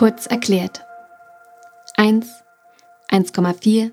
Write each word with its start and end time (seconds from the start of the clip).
Kurz 0.00 0.24
erklärt. 0.24 0.80
1, 1.98 2.26
1,4, 3.10 3.90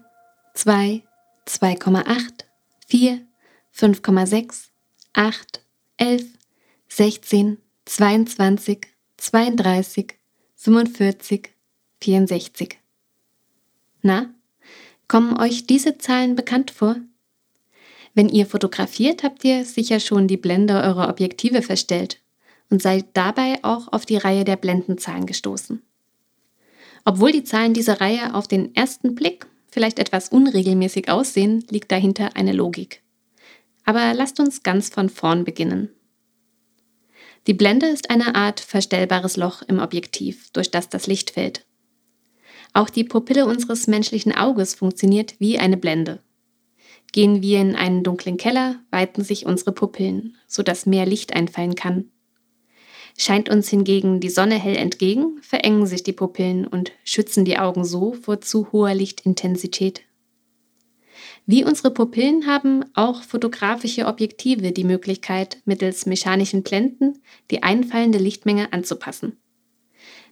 2, 0.53 1.03
2,8, 1.45 2.45
4, 2.87 3.27
5,6, 3.75 4.69
8, 5.11 5.61
11, 5.97 6.23
16, 6.87 7.57
22, 7.83 8.87
32, 9.17 10.17
45, 10.55 11.49
64. 11.99 12.79
Na, 14.01 14.33
kommen 15.09 15.37
euch 15.37 15.67
diese 15.67 15.97
Zahlen 15.97 16.35
bekannt 16.37 16.71
vor? 16.71 16.95
Wenn 18.13 18.29
ihr 18.29 18.45
fotografiert, 18.45 19.23
habt 19.23 19.43
ihr 19.43 19.65
sicher 19.65 19.99
schon 19.99 20.29
die 20.29 20.37
Blende 20.37 20.75
eurer 20.75 21.09
Objektive 21.09 21.61
verstellt 21.61 22.21
und 22.69 22.81
seid 22.81 23.07
dabei 23.11 23.59
auch 23.63 23.91
auf 23.91 24.05
die 24.05 24.15
Reihe 24.15 24.45
der 24.45 24.55
Blendenzahlen 24.55 25.25
gestoßen. 25.25 25.83
Obwohl 27.07 27.31
die 27.31 27.45
Zahlen 27.45 27.73
dieser 27.73 28.01
Reihe 28.01 28.35
auf 28.35 28.49
den 28.49 28.75
ersten 28.75 29.15
Blick 29.15 29.47
vielleicht 29.69 29.97
etwas 29.97 30.27
unregelmäßig 30.27 31.07
aussehen, 31.09 31.63
liegt 31.69 31.89
dahinter 31.89 32.35
eine 32.35 32.51
Logik. 32.51 33.01
Aber 33.85 34.13
lasst 34.13 34.41
uns 34.41 34.61
ganz 34.61 34.89
von 34.89 35.07
vorn 35.07 35.45
beginnen. 35.45 35.87
Die 37.47 37.53
Blende 37.53 37.85
ist 37.85 38.09
eine 38.09 38.35
Art 38.35 38.59
verstellbares 38.59 39.37
Loch 39.37 39.61
im 39.61 39.79
Objektiv, 39.79 40.51
durch 40.51 40.69
das 40.69 40.89
das 40.89 41.07
Licht 41.07 41.29
fällt. 41.29 41.65
Auch 42.73 42.89
die 42.89 43.05
Pupille 43.05 43.45
unseres 43.45 43.87
menschlichen 43.87 44.35
Auges 44.35 44.75
funktioniert 44.75 45.35
wie 45.39 45.57
eine 45.57 45.77
Blende. 45.77 46.19
Gehen 47.13 47.41
wir 47.41 47.61
in 47.61 47.77
einen 47.77 48.03
dunklen 48.03 48.35
Keller, 48.35 48.81
weiten 48.91 49.23
sich 49.23 49.45
unsere 49.45 49.71
Pupillen, 49.71 50.35
sodass 50.45 50.85
mehr 50.85 51.05
Licht 51.05 51.33
einfallen 51.33 51.75
kann. 51.75 52.11
Scheint 53.17 53.49
uns 53.49 53.67
hingegen 53.69 54.19
die 54.19 54.29
Sonne 54.29 54.55
hell 54.55 54.75
entgegen, 54.75 55.39
verengen 55.41 55.87
sich 55.87 56.03
die 56.03 56.13
Pupillen 56.13 56.67
und 56.67 56.91
schützen 57.03 57.45
die 57.45 57.57
Augen 57.57 57.83
so 57.83 58.13
vor 58.13 58.41
zu 58.41 58.71
hoher 58.71 58.93
Lichtintensität. 58.93 60.01
Wie 61.47 61.63
unsere 61.63 61.91
Pupillen 61.91 62.45
haben 62.45 62.85
auch 62.93 63.23
fotografische 63.23 64.05
Objektive 64.05 64.71
die 64.71 64.83
Möglichkeit, 64.83 65.57
mittels 65.65 66.05
mechanischen 66.05 66.61
Blenden 66.61 67.19
die 67.49 67.63
einfallende 67.63 68.19
Lichtmenge 68.19 68.71
anzupassen. 68.71 69.37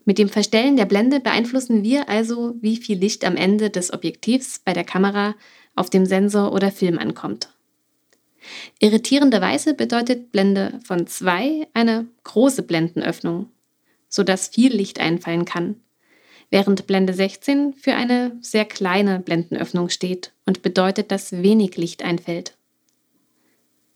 Mit 0.04 0.20
dem 0.20 0.30
Verstellen 0.30 0.78
der 0.78 0.86
Blende 0.86 1.20
beeinflussen 1.20 1.84
wir 1.84 2.08
also, 2.08 2.56
wie 2.62 2.78
viel 2.78 3.00
Licht 3.00 3.26
am 3.26 3.36
Ende 3.36 3.72
des 3.72 3.92
Objektivs 3.92 4.60
bei 4.60 4.74
der 4.74 4.84
Kamera 4.84 5.34
auf 5.76 5.90
dem 5.90 6.06
Sensor 6.06 6.54
oder 6.54 6.70
Film 6.70 7.00
ankommt. 7.00 7.50
Irritierenderweise 8.80 9.74
bedeutet 9.74 10.32
Blende 10.32 10.80
von 10.84 11.08
2 11.08 11.68
eine 11.74 12.08
große 12.24 12.64
Blendenöffnung, 12.64 13.50
sodass 14.10 14.50
viel 14.50 14.74
Licht 14.76 15.00
einfallen 15.00 15.46
kann, 15.46 15.76
während 16.50 16.88
Blende 16.88 17.14
16 17.14 17.74
für 17.74 17.94
eine 17.94 18.38
sehr 18.42 18.66
kleine 18.66 19.20
Blendenöffnung 19.20 19.90
steht 19.90 20.34
und 20.46 20.62
bedeutet, 20.62 21.12
dass 21.12 21.32
wenig 21.32 21.78
Licht 21.78 22.04
einfällt. 22.04 22.58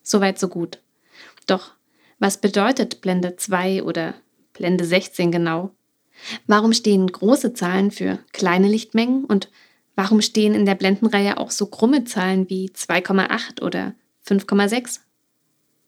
Soweit 0.01 0.39
so 0.39 0.47
gut. 0.47 0.79
Doch 1.45 1.73
was 2.19 2.41
bedeutet 2.41 3.01
Blende 3.01 3.35
2 3.37 3.83
oder 3.83 4.13
Blende 4.53 4.83
16 4.83 5.31
genau? 5.31 5.71
Warum 6.47 6.73
stehen 6.73 7.07
große 7.07 7.53
Zahlen 7.53 7.91
für 7.91 8.19
kleine 8.33 8.67
Lichtmengen 8.67 9.23
und 9.23 9.49
warum 9.95 10.21
stehen 10.21 10.53
in 10.53 10.65
der 10.65 10.75
Blendenreihe 10.75 11.37
auch 11.37 11.51
so 11.51 11.67
krumme 11.67 12.03
Zahlen 12.03 12.49
wie 12.49 12.69
2,8 12.69 13.61
oder 13.61 13.93
5,6. 14.29 14.99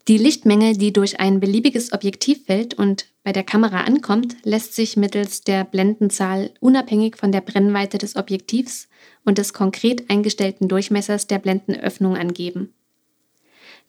Die 0.07 0.17
Lichtmenge, 0.17 0.73
die 0.73 0.91
durch 0.91 1.19
ein 1.19 1.39
beliebiges 1.39 1.93
Objektiv 1.93 2.45
fällt 2.45 2.73
und 2.73 3.05
bei 3.23 3.31
der 3.31 3.43
Kamera 3.43 3.81
ankommt, 3.81 4.35
lässt 4.43 4.73
sich 4.73 4.97
mittels 4.97 5.41
der 5.41 5.63
Blendenzahl 5.63 6.51
unabhängig 6.59 7.17
von 7.17 7.31
der 7.31 7.41
Brennweite 7.41 7.99
des 7.99 8.15
Objektivs 8.15 8.89
und 9.25 9.37
des 9.37 9.53
konkret 9.53 10.09
eingestellten 10.09 10.67
Durchmessers 10.67 11.27
der 11.27 11.37
Blendenöffnung 11.37 12.17
angeben. 12.17 12.73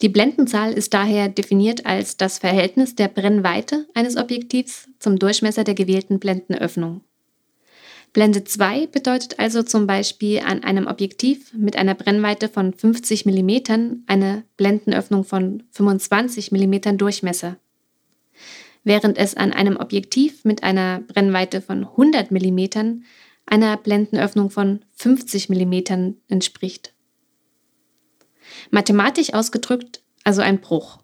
Die 0.02 0.10
Blendenzahl 0.10 0.72
ist 0.72 0.92
daher 0.92 1.28
definiert 1.28 1.86
als 1.86 2.16
das 2.16 2.38
Verhältnis 2.38 2.94
der 2.94 3.08
Brennweite 3.08 3.86
eines 3.94 4.16
Objektivs 4.16 4.88
zum 4.98 5.18
Durchmesser 5.18 5.64
der 5.64 5.74
gewählten 5.74 6.18
Blendenöffnung. 6.18 7.02
Blende 8.12 8.44
2 8.44 8.88
bedeutet 8.88 9.38
also 9.38 9.62
zum 9.62 9.86
Beispiel 9.86 10.40
an 10.40 10.62
einem 10.62 10.86
Objektiv 10.86 11.54
mit 11.54 11.76
einer 11.76 11.94
Brennweite 11.94 12.48
von 12.48 12.74
50 12.74 13.24
mm 13.24 14.02
eine 14.06 14.44
Blendenöffnung 14.58 15.24
von 15.24 15.62
25 15.70 16.52
mm 16.52 16.98
Durchmesser. 16.98 17.56
Während 18.84 19.16
es 19.16 19.34
an 19.34 19.52
einem 19.52 19.76
Objektiv 19.76 20.44
mit 20.44 20.62
einer 20.62 21.00
Brennweite 21.00 21.62
von 21.62 21.84
100 21.84 22.30
mm 22.30 23.02
einer 23.46 23.76
Blendenöffnung 23.78 24.50
von 24.50 24.84
50 24.96 25.48
mm 25.48 26.14
entspricht. 26.28 26.92
Mathematisch 28.70 29.32
ausgedrückt 29.32 30.02
also 30.24 30.42
ein 30.42 30.60
Bruch. 30.60 30.98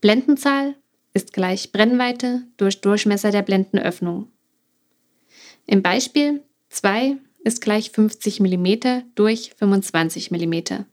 Blendenzahl 0.00 0.76
ist 1.14 1.32
gleich 1.32 1.72
Brennweite 1.72 2.46
durch 2.56 2.80
Durchmesser 2.80 3.30
der 3.30 3.42
Blendenöffnung. 3.42 4.28
Im 5.70 5.82
Beispiel 5.82 6.42
2 6.70 7.16
ist 7.44 7.60
gleich 7.60 7.92
50 7.92 8.40
mm 8.40 9.04
durch 9.14 9.52
25 9.56 10.32
mm. 10.32 10.84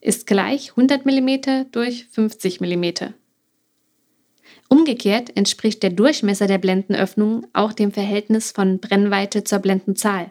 Ist 0.00 0.26
gleich 0.26 0.70
100 0.70 1.04
mm 1.04 1.70
durch 1.72 2.06
50 2.06 2.62
mm. 2.62 3.12
Umgekehrt 4.70 5.36
entspricht 5.36 5.82
der 5.82 5.90
Durchmesser 5.90 6.46
der 6.46 6.56
Blendenöffnung 6.56 7.46
auch 7.52 7.74
dem 7.74 7.92
Verhältnis 7.92 8.50
von 8.50 8.78
Brennweite 8.78 9.44
zur 9.44 9.58
Blendenzahl. 9.58 10.30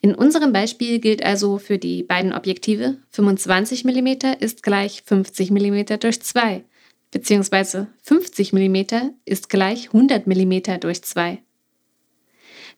In 0.00 0.16
unserem 0.16 0.52
Beispiel 0.52 0.98
gilt 0.98 1.24
also 1.24 1.58
für 1.58 1.78
die 1.78 2.02
beiden 2.02 2.32
Objektive 2.32 2.96
25 3.10 3.84
mm 3.84 4.08
ist 4.40 4.64
gleich 4.64 5.02
50 5.06 5.52
mm 5.52 6.00
durch 6.00 6.20
2, 6.20 6.64
beziehungsweise 7.12 7.86
50 8.02 8.52
mm 8.52 9.12
ist 9.24 9.48
gleich 9.48 9.86
100 9.94 10.26
mm 10.26 10.80
durch 10.80 11.02
2. 11.02 11.40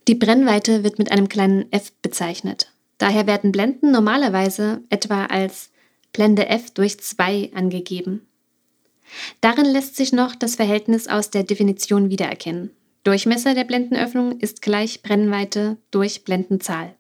Die 0.09 0.15
Brennweite 0.15 0.83
wird 0.83 0.99
mit 0.99 1.13
einem 1.13 1.29
kleinen 1.29 1.71
f 1.73 1.93
bezeichnet. 2.03 2.73
Daher 2.99 3.27
werden 3.27 3.53
Blenden 3.53 3.93
normalerweise 3.93 4.83
etwa 4.91 5.27
als 5.27 5.71
Blende 6.13 6.47
f 6.47 6.71
durch 6.73 6.99
2 6.99 7.53
angegeben. 7.55 8.27
Darin 9.41 9.67
lässt 9.67 9.97
sich 9.97 10.13
noch 10.13 10.35
das 10.35 10.57
Verhältnis 10.57 11.09
aus 11.09 11.31
der 11.31 11.45
Definition 11.45 12.11
wiedererkennen. 12.11 12.71
Durchmesser 13.05 13.55
der 13.55 13.65
Blendenöffnung 13.65 14.39
ist 14.41 14.63
gleich 14.63 15.03
Brennweite 15.03 15.77
durch 15.91 16.25
Blendenzahl. 16.25 16.95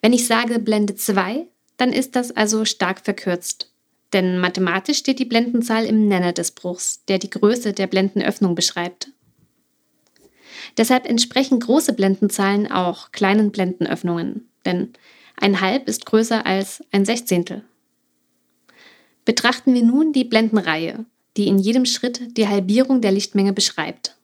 Wenn 0.00 0.12
ich 0.12 0.26
sage 0.26 0.58
Blende 0.58 0.94
2, 0.94 1.46
dann 1.76 1.92
ist 1.92 2.16
das 2.16 2.32
also 2.32 2.64
stark 2.64 3.00
verkürzt. 3.04 3.72
Denn 4.12 4.38
mathematisch 4.38 4.98
steht 4.98 5.18
die 5.18 5.24
Blendenzahl 5.24 5.84
im 5.84 6.08
Nenner 6.08 6.32
des 6.32 6.52
Bruchs, 6.52 7.04
der 7.06 7.18
die 7.18 7.30
Größe 7.30 7.72
der 7.72 7.86
Blendenöffnung 7.86 8.54
beschreibt. 8.54 9.10
Deshalb 10.76 11.06
entsprechen 11.06 11.60
große 11.60 11.92
Blendenzahlen 11.92 12.70
auch 12.70 13.12
kleinen 13.12 13.50
Blendenöffnungen, 13.50 14.48
denn 14.64 14.92
ein 15.36 15.60
Halb 15.60 15.88
ist 15.88 16.06
größer 16.06 16.46
als 16.46 16.84
ein 16.90 17.04
Sechzehntel. 17.04 17.64
Betrachten 19.24 19.74
wir 19.74 19.82
nun 19.82 20.12
die 20.12 20.24
Blendenreihe, 20.24 21.04
die 21.36 21.48
in 21.48 21.58
jedem 21.58 21.84
Schritt 21.84 22.36
die 22.36 22.48
Halbierung 22.48 23.00
der 23.00 23.12
Lichtmenge 23.12 23.52
beschreibt. 23.52 24.16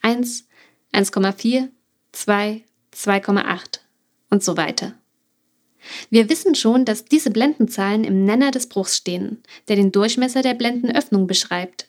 1, 0.00 0.46
1,4, 0.92 1.68
2, 2.12 2.62
2,8 2.94 3.80
und 4.30 4.42
so 4.42 4.56
weiter. 4.56 4.94
Wir 6.10 6.28
wissen 6.28 6.54
schon, 6.54 6.84
dass 6.84 7.04
diese 7.04 7.30
Blendenzahlen 7.30 8.04
im 8.04 8.24
Nenner 8.24 8.50
des 8.50 8.68
Bruchs 8.68 8.96
stehen, 8.96 9.42
der 9.68 9.76
den 9.76 9.92
Durchmesser 9.92 10.42
der 10.42 10.54
Blendenöffnung 10.54 11.26
beschreibt. 11.26 11.88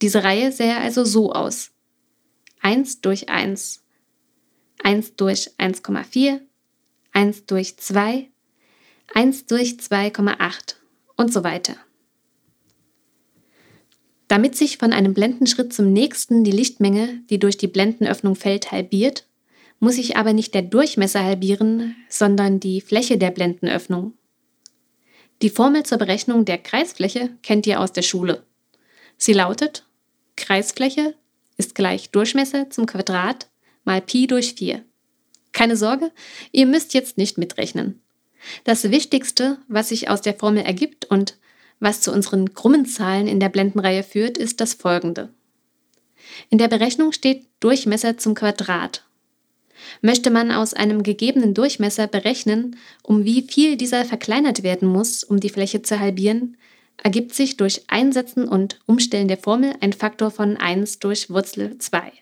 Diese 0.00 0.24
Reihe 0.24 0.52
sähe 0.52 0.76
also 0.76 1.04
so 1.04 1.32
aus. 1.32 1.70
1 2.68 3.00
durch 3.00 3.30
1, 3.30 3.82
1 4.82 5.16
durch 5.16 5.52
1,4, 5.56 6.40
1 7.12 7.46
durch 7.46 7.78
2, 7.78 8.28
1 9.14 9.46
durch 9.46 9.76
2,8 9.76 10.74
und 11.16 11.32
so 11.32 11.44
weiter. 11.44 11.76
Damit 14.28 14.54
sich 14.54 14.76
von 14.76 14.92
einem 14.92 15.14
Blendenschritt 15.14 15.72
zum 15.72 15.94
nächsten 15.94 16.44
die 16.44 16.50
Lichtmenge, 16.50 17.22
die 17.30 17.38
durch 17.38 17.56
die 17.56 17.68
Blendenöffnung 17.68 18.36
fällt, 18.36 18.70
halbiert, 18.70 19.26
muss 19.80 19.96
ich 19.96 20.18
aber 20.18 20.34
nicht 20.34 20.52
der 20.52 20.60
Durchmesser 20.60 21.24
halbieren, 21.24 21.96
sondern 22.10 22.60
die 22.60 22.82
Fläche 22.82 23.16
der 23.16 23.30
Blendenöffnung. 23.30 24.12
Die 25.40 25.48
Formel 25.48 25.84
zur 25.84 25.96
Berechnung 25.96 26.44
der 26.44 26.58
Kreisfläche 26.58 27.30
kennt 27.42 27.66
ihr 27.66 27.80
aus 27.80 27.94
der 27.94 28.02
Schule. 28.02 28.42
Sie 29.16 29.32
lautet 29.32 29.86
Kreisfläche 30.36 31.14
ist 31.58 31.74
gleich 31.74 32.10
Durchmesser 32.10 32.70
zum 32.70 32.86
Quadrat 32.86 33.48
mal 33.84 34.00
Pi 34.00 34.26
durch 34.26 34.54
4. 34.54 34.82
Keine 35.52 35.76
Sorge, 35.76 36.10
ihr 36.52 36.66
müsst 36.66 36.94
jetzt 36.94 37.18
nicht 37.18 37.36
mitrechnen. 37.36 38.00
Das 38.64 38.90
Wichtigste, 38.90 39.58
was 39.68 39.90
sich 39.90 40.08
aus 40.08 40.22
der 40.22 40.34
Formel 40.34 40.62
ergibt 40.62 41.04
und 41.06 41.36
was 41.80 42.00
zu 42.00 42.12
unseren 42.12 42.54
krummen 42.54 42.86
Zahlen 42.86 43.28
in 43.28 43.40
der 43.40 43.48
Blendenreihe 43.48 44.02
führt, 44.02 44.38
ist 44.38 44.60
das 44.60 44.74
folgende. 44.74 45.30
In 46.50 46.58
der 46.58 46.68
Berechnung 46.68 47.12
steht 47.12 47.46
Durchmesser 47.60 48.18
zum 48.18 48.34
Quadrat. 48.34 49.04
Möchte 50.02 50.30
man 50.30 50.50
aus 50.50 50.74
einem 50.74 51.02
gegebenen 51.02 51.54
Durchmesser 51.54 52.06
berechnen, 52.06 52.76
um 53.02 53.24
wie 53.24 53.42
viel 53.42 53.76
dieser 53.76 54.04
verkleinert 54.04 54.62
werden 54.62 54.88
muss, 54.88 55.24
um 55.24 55.40
die 55.40 55.50
Fläche 55.50 55.82
zu 55.82 55.98
halbieren, 55.98 56.56
ergibt 57.02 57.34
sich 57.34 57.56
durch 57.56 57.84
Einsetzen 57.88 58.48
und 58.48 58.80
Umstellen 58.86 59.28
der 59.28 59.38
Formel 59.38 59.74
ein 59.80 59.92
Faktor 59.92 60.30
von 60.30 60.56
1 60.56 60.98
durch 60.98 61.30
Wurzel 61.30 61.78
2. 61.78 62.12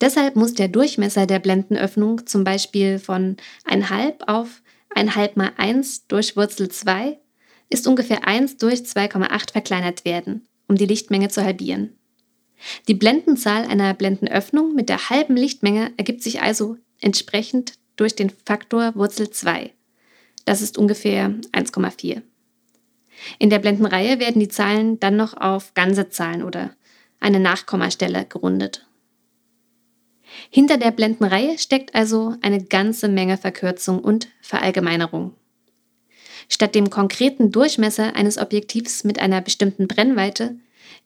Deshalb 0.00 0.36
muss 0.36 0.54
der 0.54 0.68
Durchmesser 0.68 1.26
der 1.26 1.38
Blendenöffnung 1.38 2.26
zum 2.26 2.44
Beispiel 2.44 2.98
von 2.98 3.36
1,5 3.66 4.24
auf 4.26 4.62
1,5 4.94 5.30
mal 5.34 5.52
1 5.56 6.06
durch 6.08 6.36
Wurzel 6.36 6.68
2 6.68 7.18
ist 7.68 7.86
ungefähr 7.86 8.26
1 8.26 8.56
durch 8.56 8.80
2,8 8.80 9.52
verkleinert 9.52 10.04
werden, 10.04 10.46
um 10.66 10.76
die 10.76 10.86
Lichtmenge 10.86 11.28
zu 11.28 11.44
halbieren. 11.44 11.96
Die 12.88 12.94
Blendenzahl 12.94 13.64
einer 13.64 13.94
Blendenöffnung 13.94 14.74
mit 14.74 14.88
der 14.88 15.08
halben 15.08 15.36
Lichtmenge 15.36 15.92
ergibt 15.96 16.22
sich 16.22 16.42
also 16.42 16.76
entsprechend 17.00 17.74
durch 17.96 18.14
den 18.16 18.30
Faktor 18.30 18.94
Wurzel 18.96 19.30
2. 19.30 19.72
Das 20.44 20.60
ist 20.60 20.76
ungefähr 20.76 21.30
1,4. 21.52 22.22
In 23.38 23.50
der 23.50 23.58
Blendenreihe 23.58 24.18
werden 24.18 24.40
die 24.40 24.48
Zahlen 24.48 24.98
dann 25.00 25.16
noch 25.16 25.36
auf 25.36 25.74
ganze 25.74 26.08
Zahlen 26.08 26.42
oder 26.42 26.70
eine 27.20 27.40
Nachkommastelle 27.40 28.24
gerundet. 28.24 28.86
Hinter 30.50 30.78
der 30.78 30.90
Blendenreihe 30.90 31.58
steckt 31.58 31.94
also 31.94 32.36
eine 32.40 32.64
ganze 32.64 33.08
Menge 33.08 33.36
Verkürzung 33.36 33.98
und 33.98 34.28
Verallgemeinerung. 34.40 35.34
Statt 36.48 36.74
dem 36.74 36.90
konkreten 36.90 37.52
Durchmesser 37.52 38.16
eines 38.16 38.38
Objektivs 38.38 39.04
mit 39.04 39.18
einer 39.18 39.40
bestimmten 39.40 39.86
Brennweite 39.86 40.56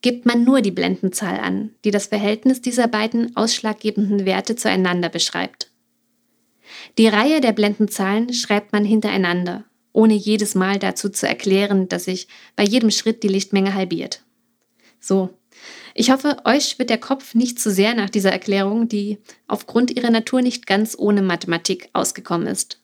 gibt 0.01 0.27
man 0.27 0.45
nur 0.45 0.61
die 0.61 0.71
Blendenzahl 0.71 1.39
an, 1.39 1.71
die 1.85 1.91
das 1.91 2.07
Verhältnis 2.07 2.61
dieser 2.61 2.89
beiden 2.89 3.37
ausschlaggebenden 3.37 4.25
Werte 4.25 4.57
zueinander 4.57 5.09
beschreibt. 5.09 5.71
Die 6.99 7.09
Reihe 7.09 7.41
der 7.41 7.53
Blendenzahlen 7.53 8.33
schreibt 8.33 8.73
man 8.73 8.85
hintereinander, 8.85 9.65
ohne 9.95 10.15
jedes 10.15 10.55
Mal 10.55 10.79
dazu 10.79 11.09
zu 11.09 11.27
erklären, 11.27 11.89
dass 11.89 12.05
sich 12.05 12.29
bei 12.57 12.65
jedem 12.65 12.91
Schritt 12.91 13.23
die 13.23 13.29
Lichtmenge 13.29 13.73
halbiert. 13.75 14.23
So, 15.01 15.31
ich 15.95 16.11
hoffe, 16.11 16.37
euch 16.45 16.65
schwirrt 16.65 16.91
der 16.91 16.99
Kopf 16.99 17.35
nicht 17.35 17.59
zu 17.59 17.71
sehr 17.71 17.95
nach 17.95 18.11
dieser 18.11 18.33
Erklärung, 18.33 18.89
die 18.89 19.19
aufgrund 19.47 19.97
ihrer 19.97 20.11
Natur 20.11 20.43
nicht 20.43 20.67
ganz 20.67 20.97
ohne 20.99 21.23
Mathematik 21.23 21.89
ausgekommen 21.93 22.49
ist. 22.49 22.81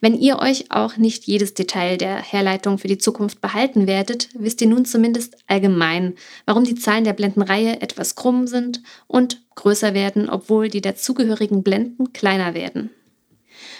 Wenn 0.00 0.14
ihr 0.14 0.38
euch 0.38 0.70
auch 0.70 0.98
nicht 0.98 1.24
jedes 1.24 1.54
Detail 1.54 1.96
der 1.96 2.16
Herleitung 2.16 2.78
für 2.78 2.88
die 2.88 2.98
Zukunft 2.98 3.40
behalten 3.40 3.86
werdet, 3.86 4.28
wisst 4.34 4.60
ihr 4.60 4.68
nun 4.68 4.84
zumindest 4.84 5.36
allgemein, 5.46 6.14
warum 6.44 6.64
die 6.64 6.74
Zahlen 6.74 7.04
der 7.04 7.14
Blendenreihe 7.14 7.80
etwas 7.80 8.14
krumm 8.14 8.46
sind 8.46 8.82
und 9.06 9.40
größer 9.54 9.94
werden, 9.94 10.28
obwohl 10.28 10.68
die 10.68 10.82
dazugehörigen 10.82 11.62
Blenden 11.62 12.12
kleiner 12.12 12.54
werden. 12.54 12.90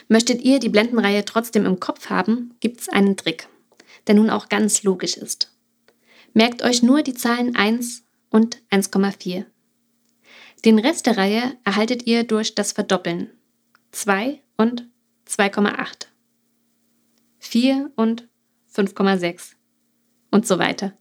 Möchtet 0.09 0.43
ihr 0.43 0.59
die 0.59 0.69
Blendenreihe 0.69 1.25
trotzdem 1.25 1.67
im 1.67 1.81
Kopf 1.81 2.11
haben, 2.11 2.55
gibt's 2.61 2.89
einen 2.89 3.17
Trick, 3.17 3.49
der 4.07 4.15
nun 4.15 4.31
auch 4.31 4.49
ganz 4.49 4.83
logisch 4.83 5.17
ist. 5.17 5.53
Merkt 6.35 6.63
euch 6.63 6.83
nur 6.83 7.03
die 7.03 7.15
Zahlen 7.15 7.57
1 7.57 8.05
und 8.31 8.63
1,4. 8.71 9.45
Den 10.65 10.79
Rest 10.79 11.07
der 11.07 11.17
Reihe 11.17 11.57
erhaltet 11.65 12.07
ihr 12.07 12.25
durch 12.25 12.55
das 12.55 12.73
Verdoppeln 12.73 13.31
2 13.91 14.41
und 14.57 14.89
2,8, 15.29 16.07
4 17.39 17.91
und 17.97 18.29
5,6 18.75 19.53
und 20.31 20.47
so 20.47 20.59
weiter. 20.59 20.97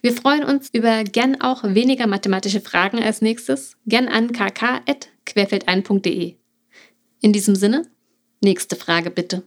Wir 0.00 0.12
freuen 0.12 0.44
uns 0.44 0.68
über 0.72 1.02
gern 1.04 1.40
auch 1.40 1.62
weniger 1.64 2.06
mathematische 2.06 2.60
Fragen 2.60 3.02
als 3.02 3.22
nächstes, 3.22 3.76
gern 3.86 4.08
an 4.08 4.32
kk.querfeldein.de. 4.32 6.36
In 7.22 7.32
diesem 7.32 7.54
Sinne, 7.54 7.86
nächste 8.40 8.74
Frage 8.74 9.10
bitte. 9.10 9.44